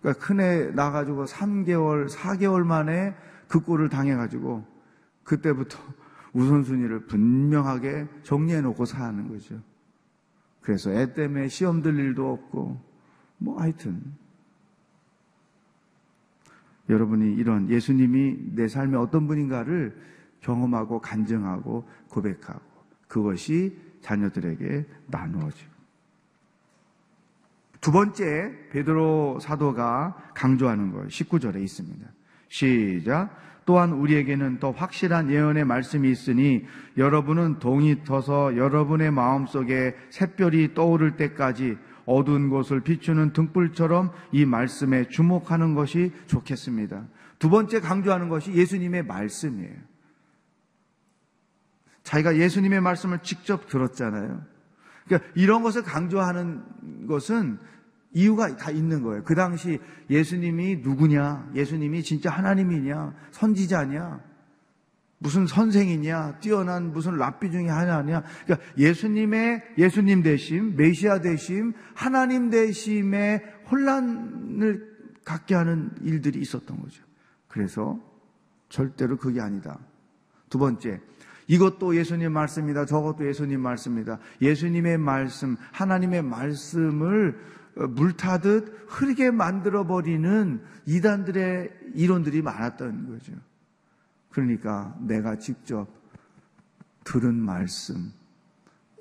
[0.00, 3.14] 그러니까 큰애 나가지고 3개월, 4개월 만에
[3.48, 4.66] 그 꼴을 당해가지고
[5.24, 5.78] 그때부터
[6.34, 9.60] 우선순위를 분명하게 정리해 놓고 사는 거죠.
[10.62, 12.80] 그래서 애 때문에 시험 들 일도 없고,
[13.38, 14.00] 뭐 하여튼.
[16.88, 19.96] 여러분이 이런 예수님이 내 삶의 어떤 분인가를
[20.40, 22.60] 경험하고 간증하고 고백하고
[23.08, 25.72] 그것이 자녀들에게 나누어지고.
[27.80, 32.06] 두 번째 베드로 사도가 강조하는 것 19절에 있습니다.
[32.48, 33.36] 시작.
[33.64, 36.64] 또한 우리에게는 더 확실한 예언의 말씀이 있으니
[36.96, 45.74] 여러분은 동이 터서 여러분의 마음속에 샛별이 떠오를 때까지 어두운 곳을 비추는 등불처럼 이 말씀에 주목하는
[45.74, 47.06] 것이 좋겠습니다.
[47.38, 49.74] 두 번째 강조하는 것이 예수님의 말씀이에요.
[52.02, 54.42] 자기가 예수님의 말씀을 직접 들었잖아요.
[55.06, 57.58] 그러니까 이런 것을 강조하는 것은
[58.14, 59.24] 이유가 다 있는 거예요.
[59.24, 59.78] 그 당시
[60.10, 61.50] 예수님이 누구냐?
[61.54, 63.14] 예수님이 진짜 하나님이냐?
[63.30, 64.20] 선지자냐?
[65.18, 66.40] 무슨 선생이냐?
[66.40, 68.22] 뛰어난 무슨 랍비 중에 하나냐?
[68.44, 74.92] 그러니까 예수님의 예수님 대심, 메시아 대심, 하나님 대심의 혼란을
[75.24, 77.04] 갖게 하는 일들이 있었던 거죠.
[77.46, 78.00] 그래서
[78.68, 79.78] 절대로 그게 아니다.
[80.50, 81.00] 두 번째,
[81.46, 82.86] 이것도 예수님 말씀이다.
[82.86, 84.18] 저것도 예수님 말씀이다.
[84.40, 87.38] 예수님의 말씀, 하나님의 말씀을
[87.74, 93.32] 물 타듯 흐르게 만들어버리는 이단들의 이론들이 많았던 거죠.
[94.30, 95.88] 그러니까 내가 직접
[97.04, 98.12] 들은 말씀,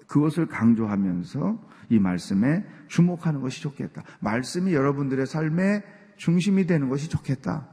[0.07, 4.03] 그것을 강조하면서 이 말씀에 주목하는 것이 좋겠다.
[4.19, 5.83] 말씀이 여러분들의 삶의
[6.17, 7.67] 중심이 되는 것이 좋겠다.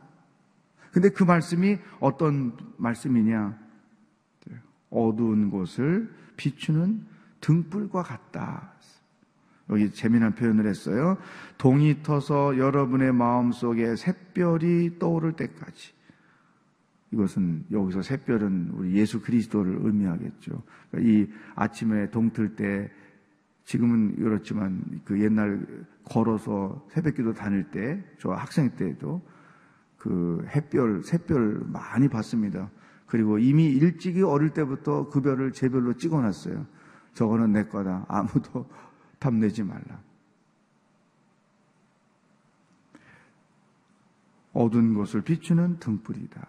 [0.93, 3.59] 근데 그 말씀이 어떤 말씀이냐?
[4.91, 7.05] 어두운 곳을 비추는
[7.41, 8.73] 등불과 같다.
[9.71, 11.19] 여기 재미난 표현을 했어요.
[11.59, 15.93] 동이 터서 여러분의 마음 속에 샛별이 떠오를 때까지.
[17.11, 20.63] 이것은 여기서 샛별은 우리 예수 그리스도를 의미하겠죠.
[20.91, 22.91] 그러니까 이 아침에 동틀 때
[23.65, 25.67] 지금은 그렇지만 그 옛날
[26.05, 29.23] 걸어서 새벽기도 다닐 때 저 학생 때도
[29.99, 32.71] 그 햇별 샛별 많이 봤습니다.
[33.07, 36.67] 그리고 이미 일찍이 어릴 때부터 그 별을 제 별로 찍어놨어요.
[37.15, 38.07] 저거는 내 거다.
[38.09, 38.67] 아무도
[39.19, 40.03] 탐내지 말라.
[44.53, 46.47] 어두운 곳을 비추는 등불이다.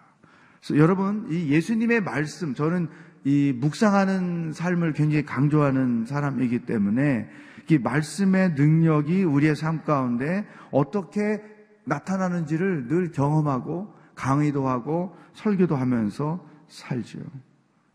[0.74, 2.88] 여러분, 이 예수님의 말씀, 저는
[3.24, 7.28] 이 묵상하는 삶을 굉장히 강조하는 사람이기 때문에
[7.70, 11.42] 이 말씀의 능력이 우리의 삶 가운데 어떻게
[11.84, 17.20] 나타나는지를 늘 경험하고 강의도 하고 설교도 하면서 살죠.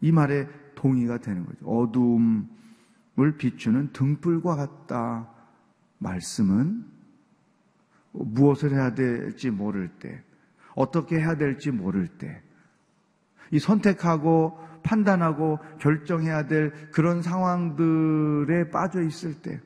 [0.01, 1.65] 이 말에 동의가 되는 거죠.
[1.65, 2.47] 어둠
[3.19, 5.29] 을 비추는 등불과 같다.
[5.99, 6.85] 말씀은
[8.11, 10.21] 무엇을 해야 될지 모를 때,
[10.75, 12.41] 어떻게 해야 될지 모를 때,
[13.51, 19.61] 이 선택하고 판단하고 결정해야 될 그런 상황들에 빠져 있을 때,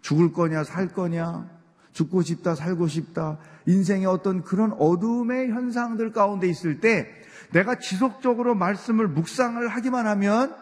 [0.00, 1.48] 죽을 거냐, 살 거냐,
[1.92, 7.08] 죽고 싶다, 살고 싶다, 인생의 어떤 그런 어둠의 현상들 가운데 있을 때,
[7.52, 10.54] 내가 지속적으로 말씀을 묵상을 하기만 하면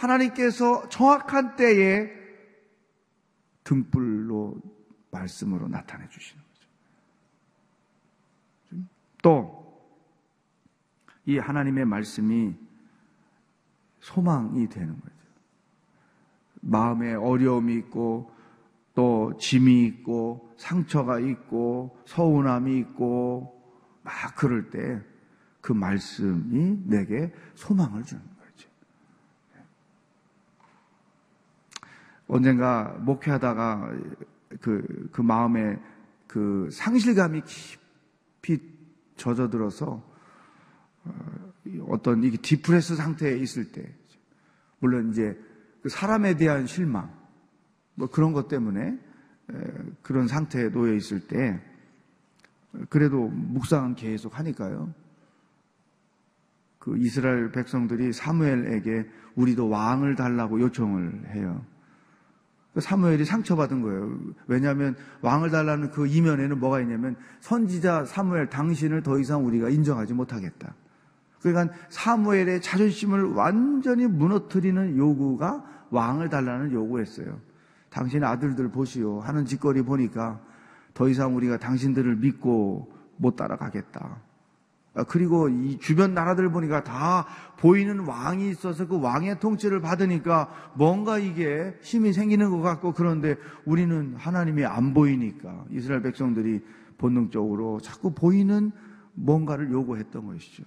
[0.00, 2.10] 하나님께서 정확한 때에
[3.64, 4.56] 등불로
[5.10, 6.68] 말씀으로 나타내 주시는 거죠.
[9.22, 9.60] 또,
[11.26, 12.54] 이 하나님의 말씀이
[14.00, 15.14] 소망이 되는 거죠.
[16.62, 18.32] 마음에 어려움이 있고,
[18.94, 23.62] 또 짐이 있고, 상처가 있고, 서운함이 있고,
[24.02, 25.02] 막 그럴 때,
[25.60, 28.29] 그 말씀이 내게 소망을 주는 거죠.
[32.30, 33.92] 언젠가 목회하다가
[34.60, 35.78] 그, 그 마음에
[36.28, 38.60] 그 상실감이 깊이
[39.16, 40.02] 젖어들어서
[41.04, 41.12] 어,
[41.88, 43.92] 어떤 이게 디프레스 상태에 있을 때,
[44.78, 45.36] 물론 이제
[45.82, 47.12] 그 사람에 대한 실망,
[47.96, 48.98] 뭐 그런 것 때문에
[50.02, 51.60] 그런 상태에 놓여 있을 때,
[52.88, 54.94] 그래도 묵상은 계속 하니까요.
[56.78, 61.64] 그 이스라엘 백성들이 사무엘에게 우리도 왕을 달라고 요청을 해요.
[62.72, 64.16] 그 사무엘이 상처받은 거예요.
[64.46, 70.74] 왜냐하면 왕을 달라는 그 이면에는 뭐가 있냐면 선지자 사무엘 당신을 더 이상 우리가 인정하지 못하겠다.
[71.40, 77.40] 그러니까 사무엘의 자존심을 완전히 무너뜨리는 요구가 왕을 달라는 요구였어요.
[77.90, 80.40] 당신의 아들들 보시오 하는 짓거리 보니까
[80.94, 84.20] 더 이상 우리가 당신들을 믿고 못 따라가겠다.
[84.94, 87.26] 아, 그리고 이 주변 나라들 보니까 다
[87.58, 94.14] 보이는 왕이 있어서 그 왕의 통치를 받으니까 뭔가 이게 힘이 생기는 것 같고 그런데 우리는
[94.16, 96.60] 하나님이 안 보이니까 이스라엘 백성들이
[96.98, 98.72] 본능적으로 자꾸 보이는
[99.14, 100.64] 뭔가를 요구했던 것이죠.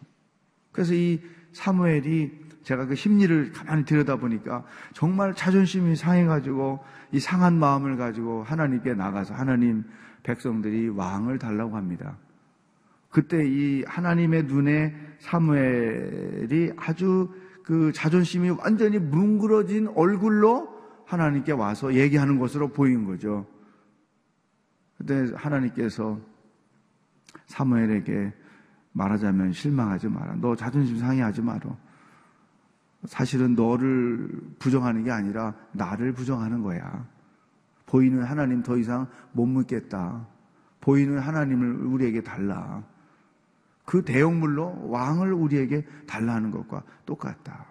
[0.71, 1.21] 그래서 이
[1.51, 4.63] 사무엘이 제가 그 심리를 가만히 들여다보니까
[4.93, 6.79] 정말 자존심이 상해가지고
[7.11, 9.83] 이 상한 마음을 가지고 하나님께 나가서 하나님
[10.23, 12.17] 백성들이 왕을 달라고 합니다.
[13.13, 17.29] 그때 이 하나님의 눈에 사무엘이 아주
[17.63, 20.67] 그 자존심이 완전히 뭉그러진 얼굴로
[21.05, 23.45] 하나님께 와서 얘기하는 것으로 보인 거죠.
[24.97, 26.19] 그때 하나님께서
[27.45, 28.33] 사무엘에게
[28.93, 30.35] 말하자면 실망하지 마라.
[30.41, 31.77] 너 자존심 상해하지 마라.
[33.05, 37.07] 사실은 너를 부정하는 게 아니라 나를 부정하는 거야.
[37.85, 40.27] 보이는 하나님 더 이상 못 묻겠다.
[40.81, 42.83] 보이는 하나님을 우리에게 달라.
[43.85, 47.65] 그 대형물로 왕을 우리에게 달라는 것과 똑같다.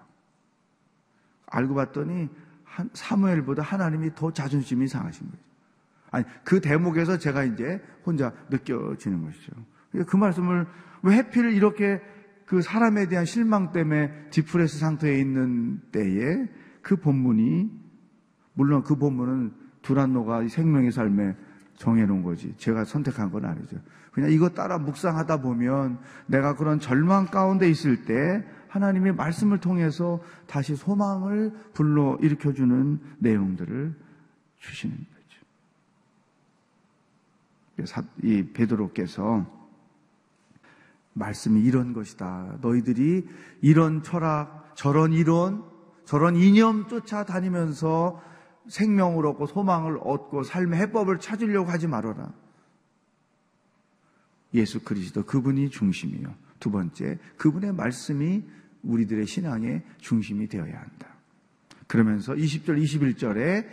[1.46, 2.28] 알고 봤더니
[2.92, 5.42] 사무엘보다 하나님이 더 자존심이 상하신 거죠.
[6.10, 9.52] 아니 그 대목에서 제가 이제 혼자 느껴지는 것이죠.
[10.06, 10.66] 그 말씀을
[11.02, 12.00] 왜 해필 이렇게
[12.46, 16.48] 그 사람에 대한 실망 때문에 디프레스 상태에 있는 때에
[16.82, 17.70] 그 본문이
[18.54, 21.34] 물론 그 본문은 두란노가 생명의 삶에
[21.76, 22.54] 정해놓은 거지.
[22.58, 23.78] 제가 선택한 건 아니죠.
[24.12, 30.76] 그냥 이거 따라 묵상하다 보면 내가 그런 절망 가운데 있을 때 하나님의 말씀을 통해서 다시
[30.76, 33.94] 소망을 불러 일으켜주는 내용들을
[34.58, 34.96] 주시는
[37.76, 38.02] 거죠.
[38.22, 39.46] 이 베드로께서
[41.14, 42.58] 말씀이 이런 것이다.
[42.60, 43.26] 너희들이
[43.60, 45.64] 이런 철학, 저런 이론,
[46.04, 48.20] 저런 이념 쫓아다니면서
[48.68, 52.32] 생명을 얻고 소망을 얻고 삶의 해법을 찾으려고 하지 말아라.
[54.55, 56.34] 예수 그리스도 그분이 중심이요.
[56.61, 58.42] 두 번째, 그분의 말씀이
[58.82, 61.09] 우리들의 신앙의 중심이 되어야 한다.
[61.86, 63.66] 그러면서 20절, 21절에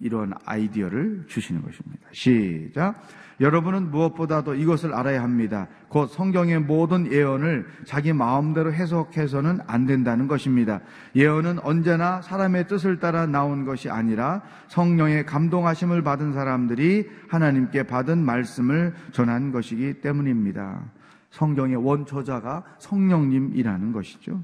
[0.00, 2.08] 이런 아이디어를 주시는 것입니다.
[2.12, 3.02] 시작.
[3.40, 5.66] 여러분은 무엇보다도 이것을 알아야 합니다.
[5.88, 10.80] 곧 성경의 모든 예언을 자기 마음대로 해석해서는 안 된다는 것입니다.
[11.16, 18.94] 예언은 언제나 사람의 뜻을 따라 나온 것이 아니라 성령의 감동하심을 받은 사람들이 하나님께 받은 말씀을
[19.12, 20.82] 전한 것이기 때문입니다.
[21.30, 24.42] 성경의 원초자가 성령님이라는 것이죠.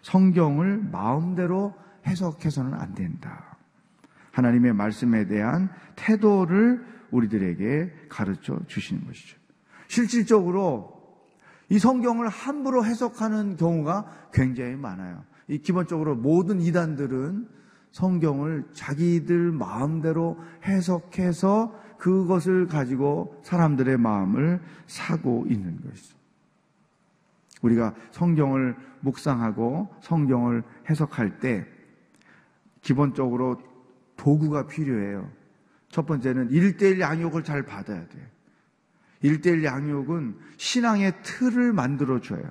[0.00, 1.74] 성경을 마음대로
[2.06, 3.49] 해석해서는 안 된다.
[4.40, 9.36] 하나님의 말씀에 대한 태도를 우리들에게 가르쳐 주시는 것이죠.
[9.88, 10.98] 실질적으로
[11.68, 15.24] 이 성경을 함부로 해석하는 경우가 굉장히 많아요.
[15.48, 17.48] 이 기본적으로 모든 이단들은
[17.92, 26.16] 성경을 자기들 마음대로 해석해서 그것을 가지고 사람들의 마음을 사고 있는 것이죠.
[27.62, 31.66] 우리가 성경을 묵상하고 성경을 해석할 때
[32.80, 33.58] 기본적으로
[34.20, 35.30] 도구가 필요해요.
[35.88, 38.26] 첫 번째는 일대일 양육을 잘 받아야 돼요.
[39.22, 42.42] 일대일 양육은 신앙의 틀을 만들어줘요.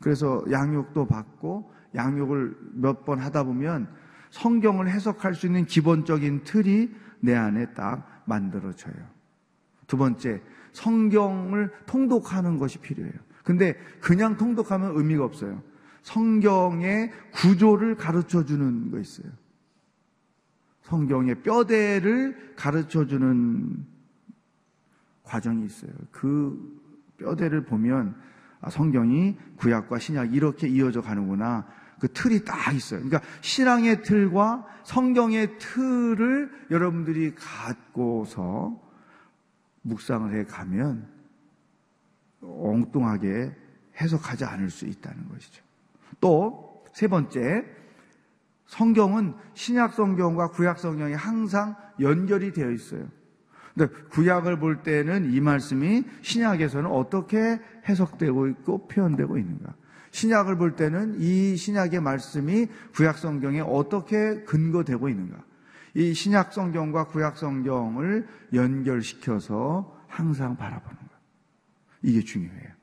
[0.00, 3.88] 그래서 양육도 받고 양육을 몇 번 하다 보면
[4.30, 8.94] 성경을 해석할 수 있는 기본적인 틀이 내 안에 딱 만들어져요.
[9.86, 10.40] 두 번째,
[10.72, 13.12] 성경을 통독하는 것이 필요해요.
[13.44, 15.62] 근데 그냥 통독하면 의미가 없어요.
[16.02, 19.30] 성경의 구조를 가르쳐 주는 거 있어요.
[20.84, 23.84] 성경의 뼈대를 가르쳐 주는
[25.22, 25.92] 과정이 있어요.
[26.10, 26.80] 그
[27.18, 28.14] 뼈대를 보면
[28.60, 31.66] 아, 성경이 구약과 신약 이렇게 이어져 가는구나.
[32.00, 33.00] 그 틀이 딱 있어요.
[33.00, 38.80] 그러니까 신앙의 틀과 성경의 틀을 여러분들이 갖고서
[39.82, 41.08] 묵상을 해 가면
[42.42, 43.54] 엉뚱하게
[44.00, 45.62] 해석하지 않을 수 있다는 것이죠.
[46.20, 47.64] 또 세 번째,
[48.74, 53.08] 성경은 신약 성경과 구약 성경이 항상 연결이 되어 있어요.
[53.72, 59.74] 근데 구약을 볼 때는 이 말씀이 신약에서는 어떻게 해석되고 있고 표현되고 있는가?
[60.10, 65.44] 신약을 볼 때는 이 신약의 말씀이 구약 성경에 어떻게 근거되고 있는가?
[65.94, 71.08] 이 신약 성경과 구약 성경을 연결시켜서 항상 바라보는 것.
[72.02, 72.74] 이게 중요해요.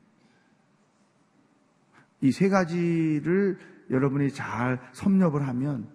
[2.21, 3.57] 이 세 가지를
[3.91, 5.87] 여러분이 잘 섭렵을 하면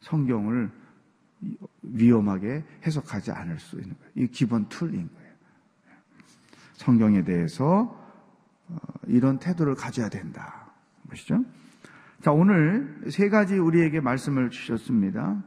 [0.00, 0.70] 성경을
[1.82, 4.12] 위험하게 해석하지 않을 수 있는 거예요.
[4.14, 5.32] 이 기본 툴인 거예요.
[6.74, 7.96] 성경에 대해서
[8.68, 10.72] 어, 이런 태도를 가져야 된다.
[11.08, 11.44] 보시죠?
[12.22, 15.42] 자, 오늘 세 가지 우리에게 말씀을 주셨습니다.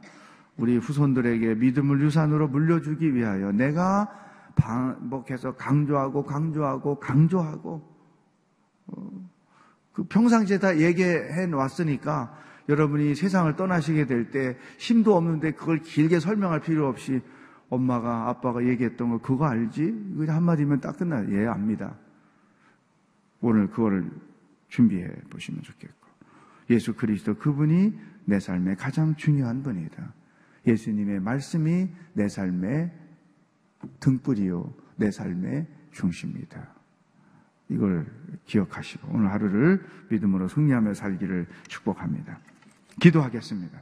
[0.56, 4.10] 우리 후손들에게 믿음을 유산으로 물려주기 위하여 내가
[4.54, 7.82] 반복해서 강조하고 강조하고 강조하고
[8.88, 9.30] 어,
[9.92, 12.38] 그 평상시에 다 얘기해 놨으니까
[12.68, 17.20] 여러분이 세상을 떠나시게 될 때 힘도 없는데 그걸 길게 설명할 필요 없이
[17.68, 20.14] 엄마가 아빠가 얘기했던 거 그거 알지?
[20.16, 21.26] 그냥 한마디면 딱 끝나.
[21.30, 21.96] 예, 압니다.
[23.40, 24.10] 오늘 그거를
[24.68, 26.08] 준비해 보시면 좋겠고.
[26.70, 27.92] 예수 그리스도 그분이
[28.24, 30.14] 내 삶의 가장 중요한 분이다.
[30.66, 32.92] 예수님의 말씀이 내 삶의
[34.00, 36.81] 등불이요, 내 삶의 중심이다.
[37.72, 38.06] 이걸
[38.46, 42.38] 기억하시고 오늘 하루를 믿음으로 승리하며 살기를 축복합니다.
[43.00, 43.80] 기도하겠습니다.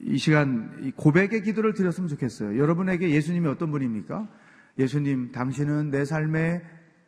[0.00, 2.58] 이 시간 고백의 기도를 드렸으면 좋겠어요.
[2.58, 4.28] 여러분에게 예수님이 어떤 분입니까?
[4.78, 6.62] 예수님, 당신은 내 삶의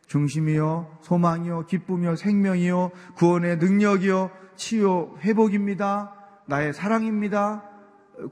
[0.07, 6.15] 중심이요, 소망이요, 기쁨이요, 생명이요, 구원의 능력이요, 치유, 회복입니다.
[6.47, 7.70] 나의 사랑입니다.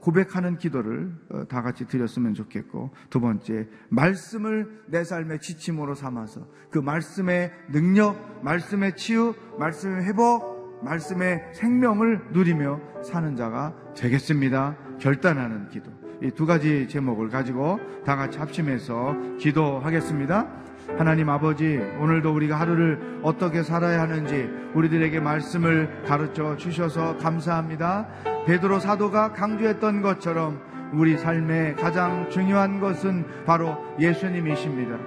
[0.01, 6.79] 고백하는 기도를 어, 다 같이 드렸으면 좋겠고, 두 번째, 말씀을 내 삶의 지침으로 삼아서 그
[6.79, 14.77] 말씀의 능력, 말씀의 치유, 말씀의 회복, 말씀의 생명을 누리며 사는 자가 되겠습니다.
[14.99, 15.91] 결단하는 기도.
[16.21, 20.68] 이 두 가지 제목을 가지고 다 같이 합심해서 기도하겠습니다.
[20.97, 28.07] 하나님 아버지, 오늘도 우리가 하루를 어떻게 살아야 하는지 우리들에게 말씀을 가르쳐 주셔서 감사합니다.
[28.45, 30.59] 베드로 사도가 강조했던 것처럼
[30.93, 34.97] 우리 삶의 가장 중요한 것은 바로 예수님이십니다.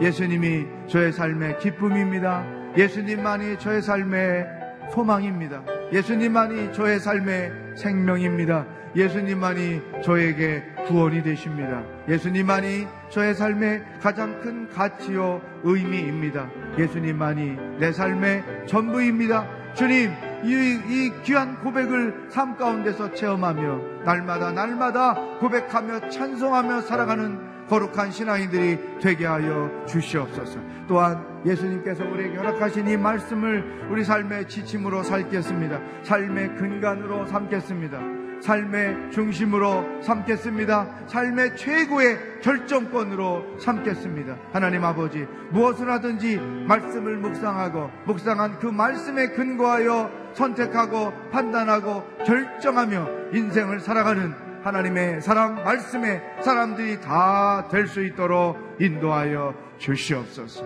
[0.00, 2.44] 예수님이 저의 삶의 기쁨입니다.
[2.76, 4.46] 예수님만이 저의 삶의
[4.92, 5.79] 소망입니다.
[5.92, 8.66] 예수님만이 저의 삶의 생명입니다.
[8.94, 11.82] 예수님만이 저에게 구원이 되십니다.
[12.08, 16.48] 예수님만이 저의 삶의 가장 큰 가치요 의미입니다.
[16.78, 19.74] 예수님만이 내 삶의 전부입니다.
[19.74, 20.10] 주님,
[20.42, 29.26] 이, 이 귀한 고백을 삶 가운데서 체험하며 날마다 날마다 고백하며 찬송하며 살아가는 거룩한 신앙인들이 되게
[29.26, 30.58] 하여 주시옵소서.
[30.88, 35.80] 또한 예수님께서 우리에게 허락하신 이 말씀을 우리 삶의 지침으로 삼겠습니다.
[36.02, 38.00] 삶의 근간으로 삼겠습니다.
[38.42, 41.06] 삶의 중심으로 삼겠습니다.
[41.06, 44.36] 삶의 최고의 결정권으로 삼겠습니다.
[44.52, 54.32] 하나님 아버지, 무엇을 하든지 말씀을 묵상하고, 묵상한 그 말씀에 근거하여 선택하고, 판단하고, 결정하며 인생을 살아가는
[54.62, 60.64] 하나님의 사랑 말씀에 사람들이 다 될 수 있도록 인도하여 주시옵소서.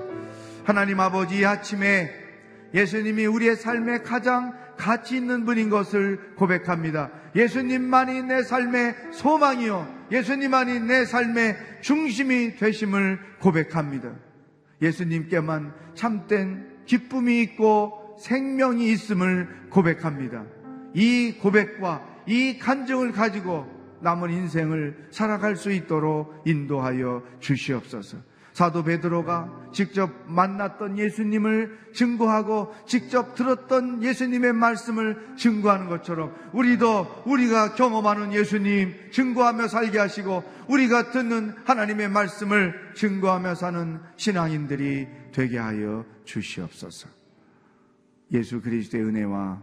[0.64, 2.10] 하나님 아버지 이 아침에
[2.72, 7.10] 예수님이 우리의 삶의 가장 가치 있는 분인 것을 고백합니다.
[7.36, 10.06] 예수님만이 내 삶의 소망이요.
[10.10, 14.12] 예수님만이 내 삶의 중심이 되심을 고백합니다.
[14.80, 20.44] 예수님께만 참된 기쁨이 있고 생명이 있음을 고백합니다.
[20.94, 23.66] 이 고백과 이 간증을 가지고
[24.00, 28.18] 남은 인생을 살아갈 수 있도록 인도하여 주시옵소서.
[28.54, 38.32] 사도 베드로가 직접 만났던 예수님을 증거하고 직접 들었던 예수님의 말씀을 증거하는 것처럼 우리도 우리가 경험하는
[38.32, 47.08] 예수님 증거하며 살게 하시고 우리가 듣는 하나님의 말씀을 증거하며 사는 신앙인들이 되게 하여 주시옵소서.
[48.32, 49.62] 예수 그리스도의 은혜와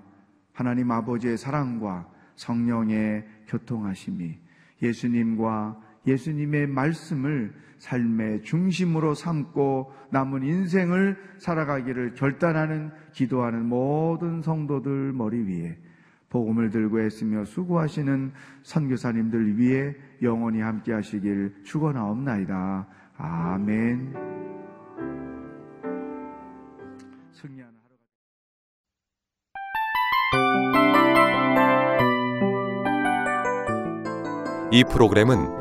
[0.51, 4.37] 하나님 아버지의 사랑과 성령의 교통하심이
[4.81, 15.77] 예수님과 예수님의 말씀을 삶의 중심으로 삼고 남은 인생을 살아가기를 결단하는 기도하는 모든 성도들 머리 위에
[16.29, 22.87] 복음을 들고 애쓰며 수고하시는 선교사님들 위해 영원히 함께 하시길 축원하옵나이다.
[23.17, 24.13] 아멘.
[34.73, 35.60] 이 프로그램은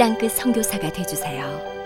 [0.00, 1.79] 땅끝 선교사가 되주세요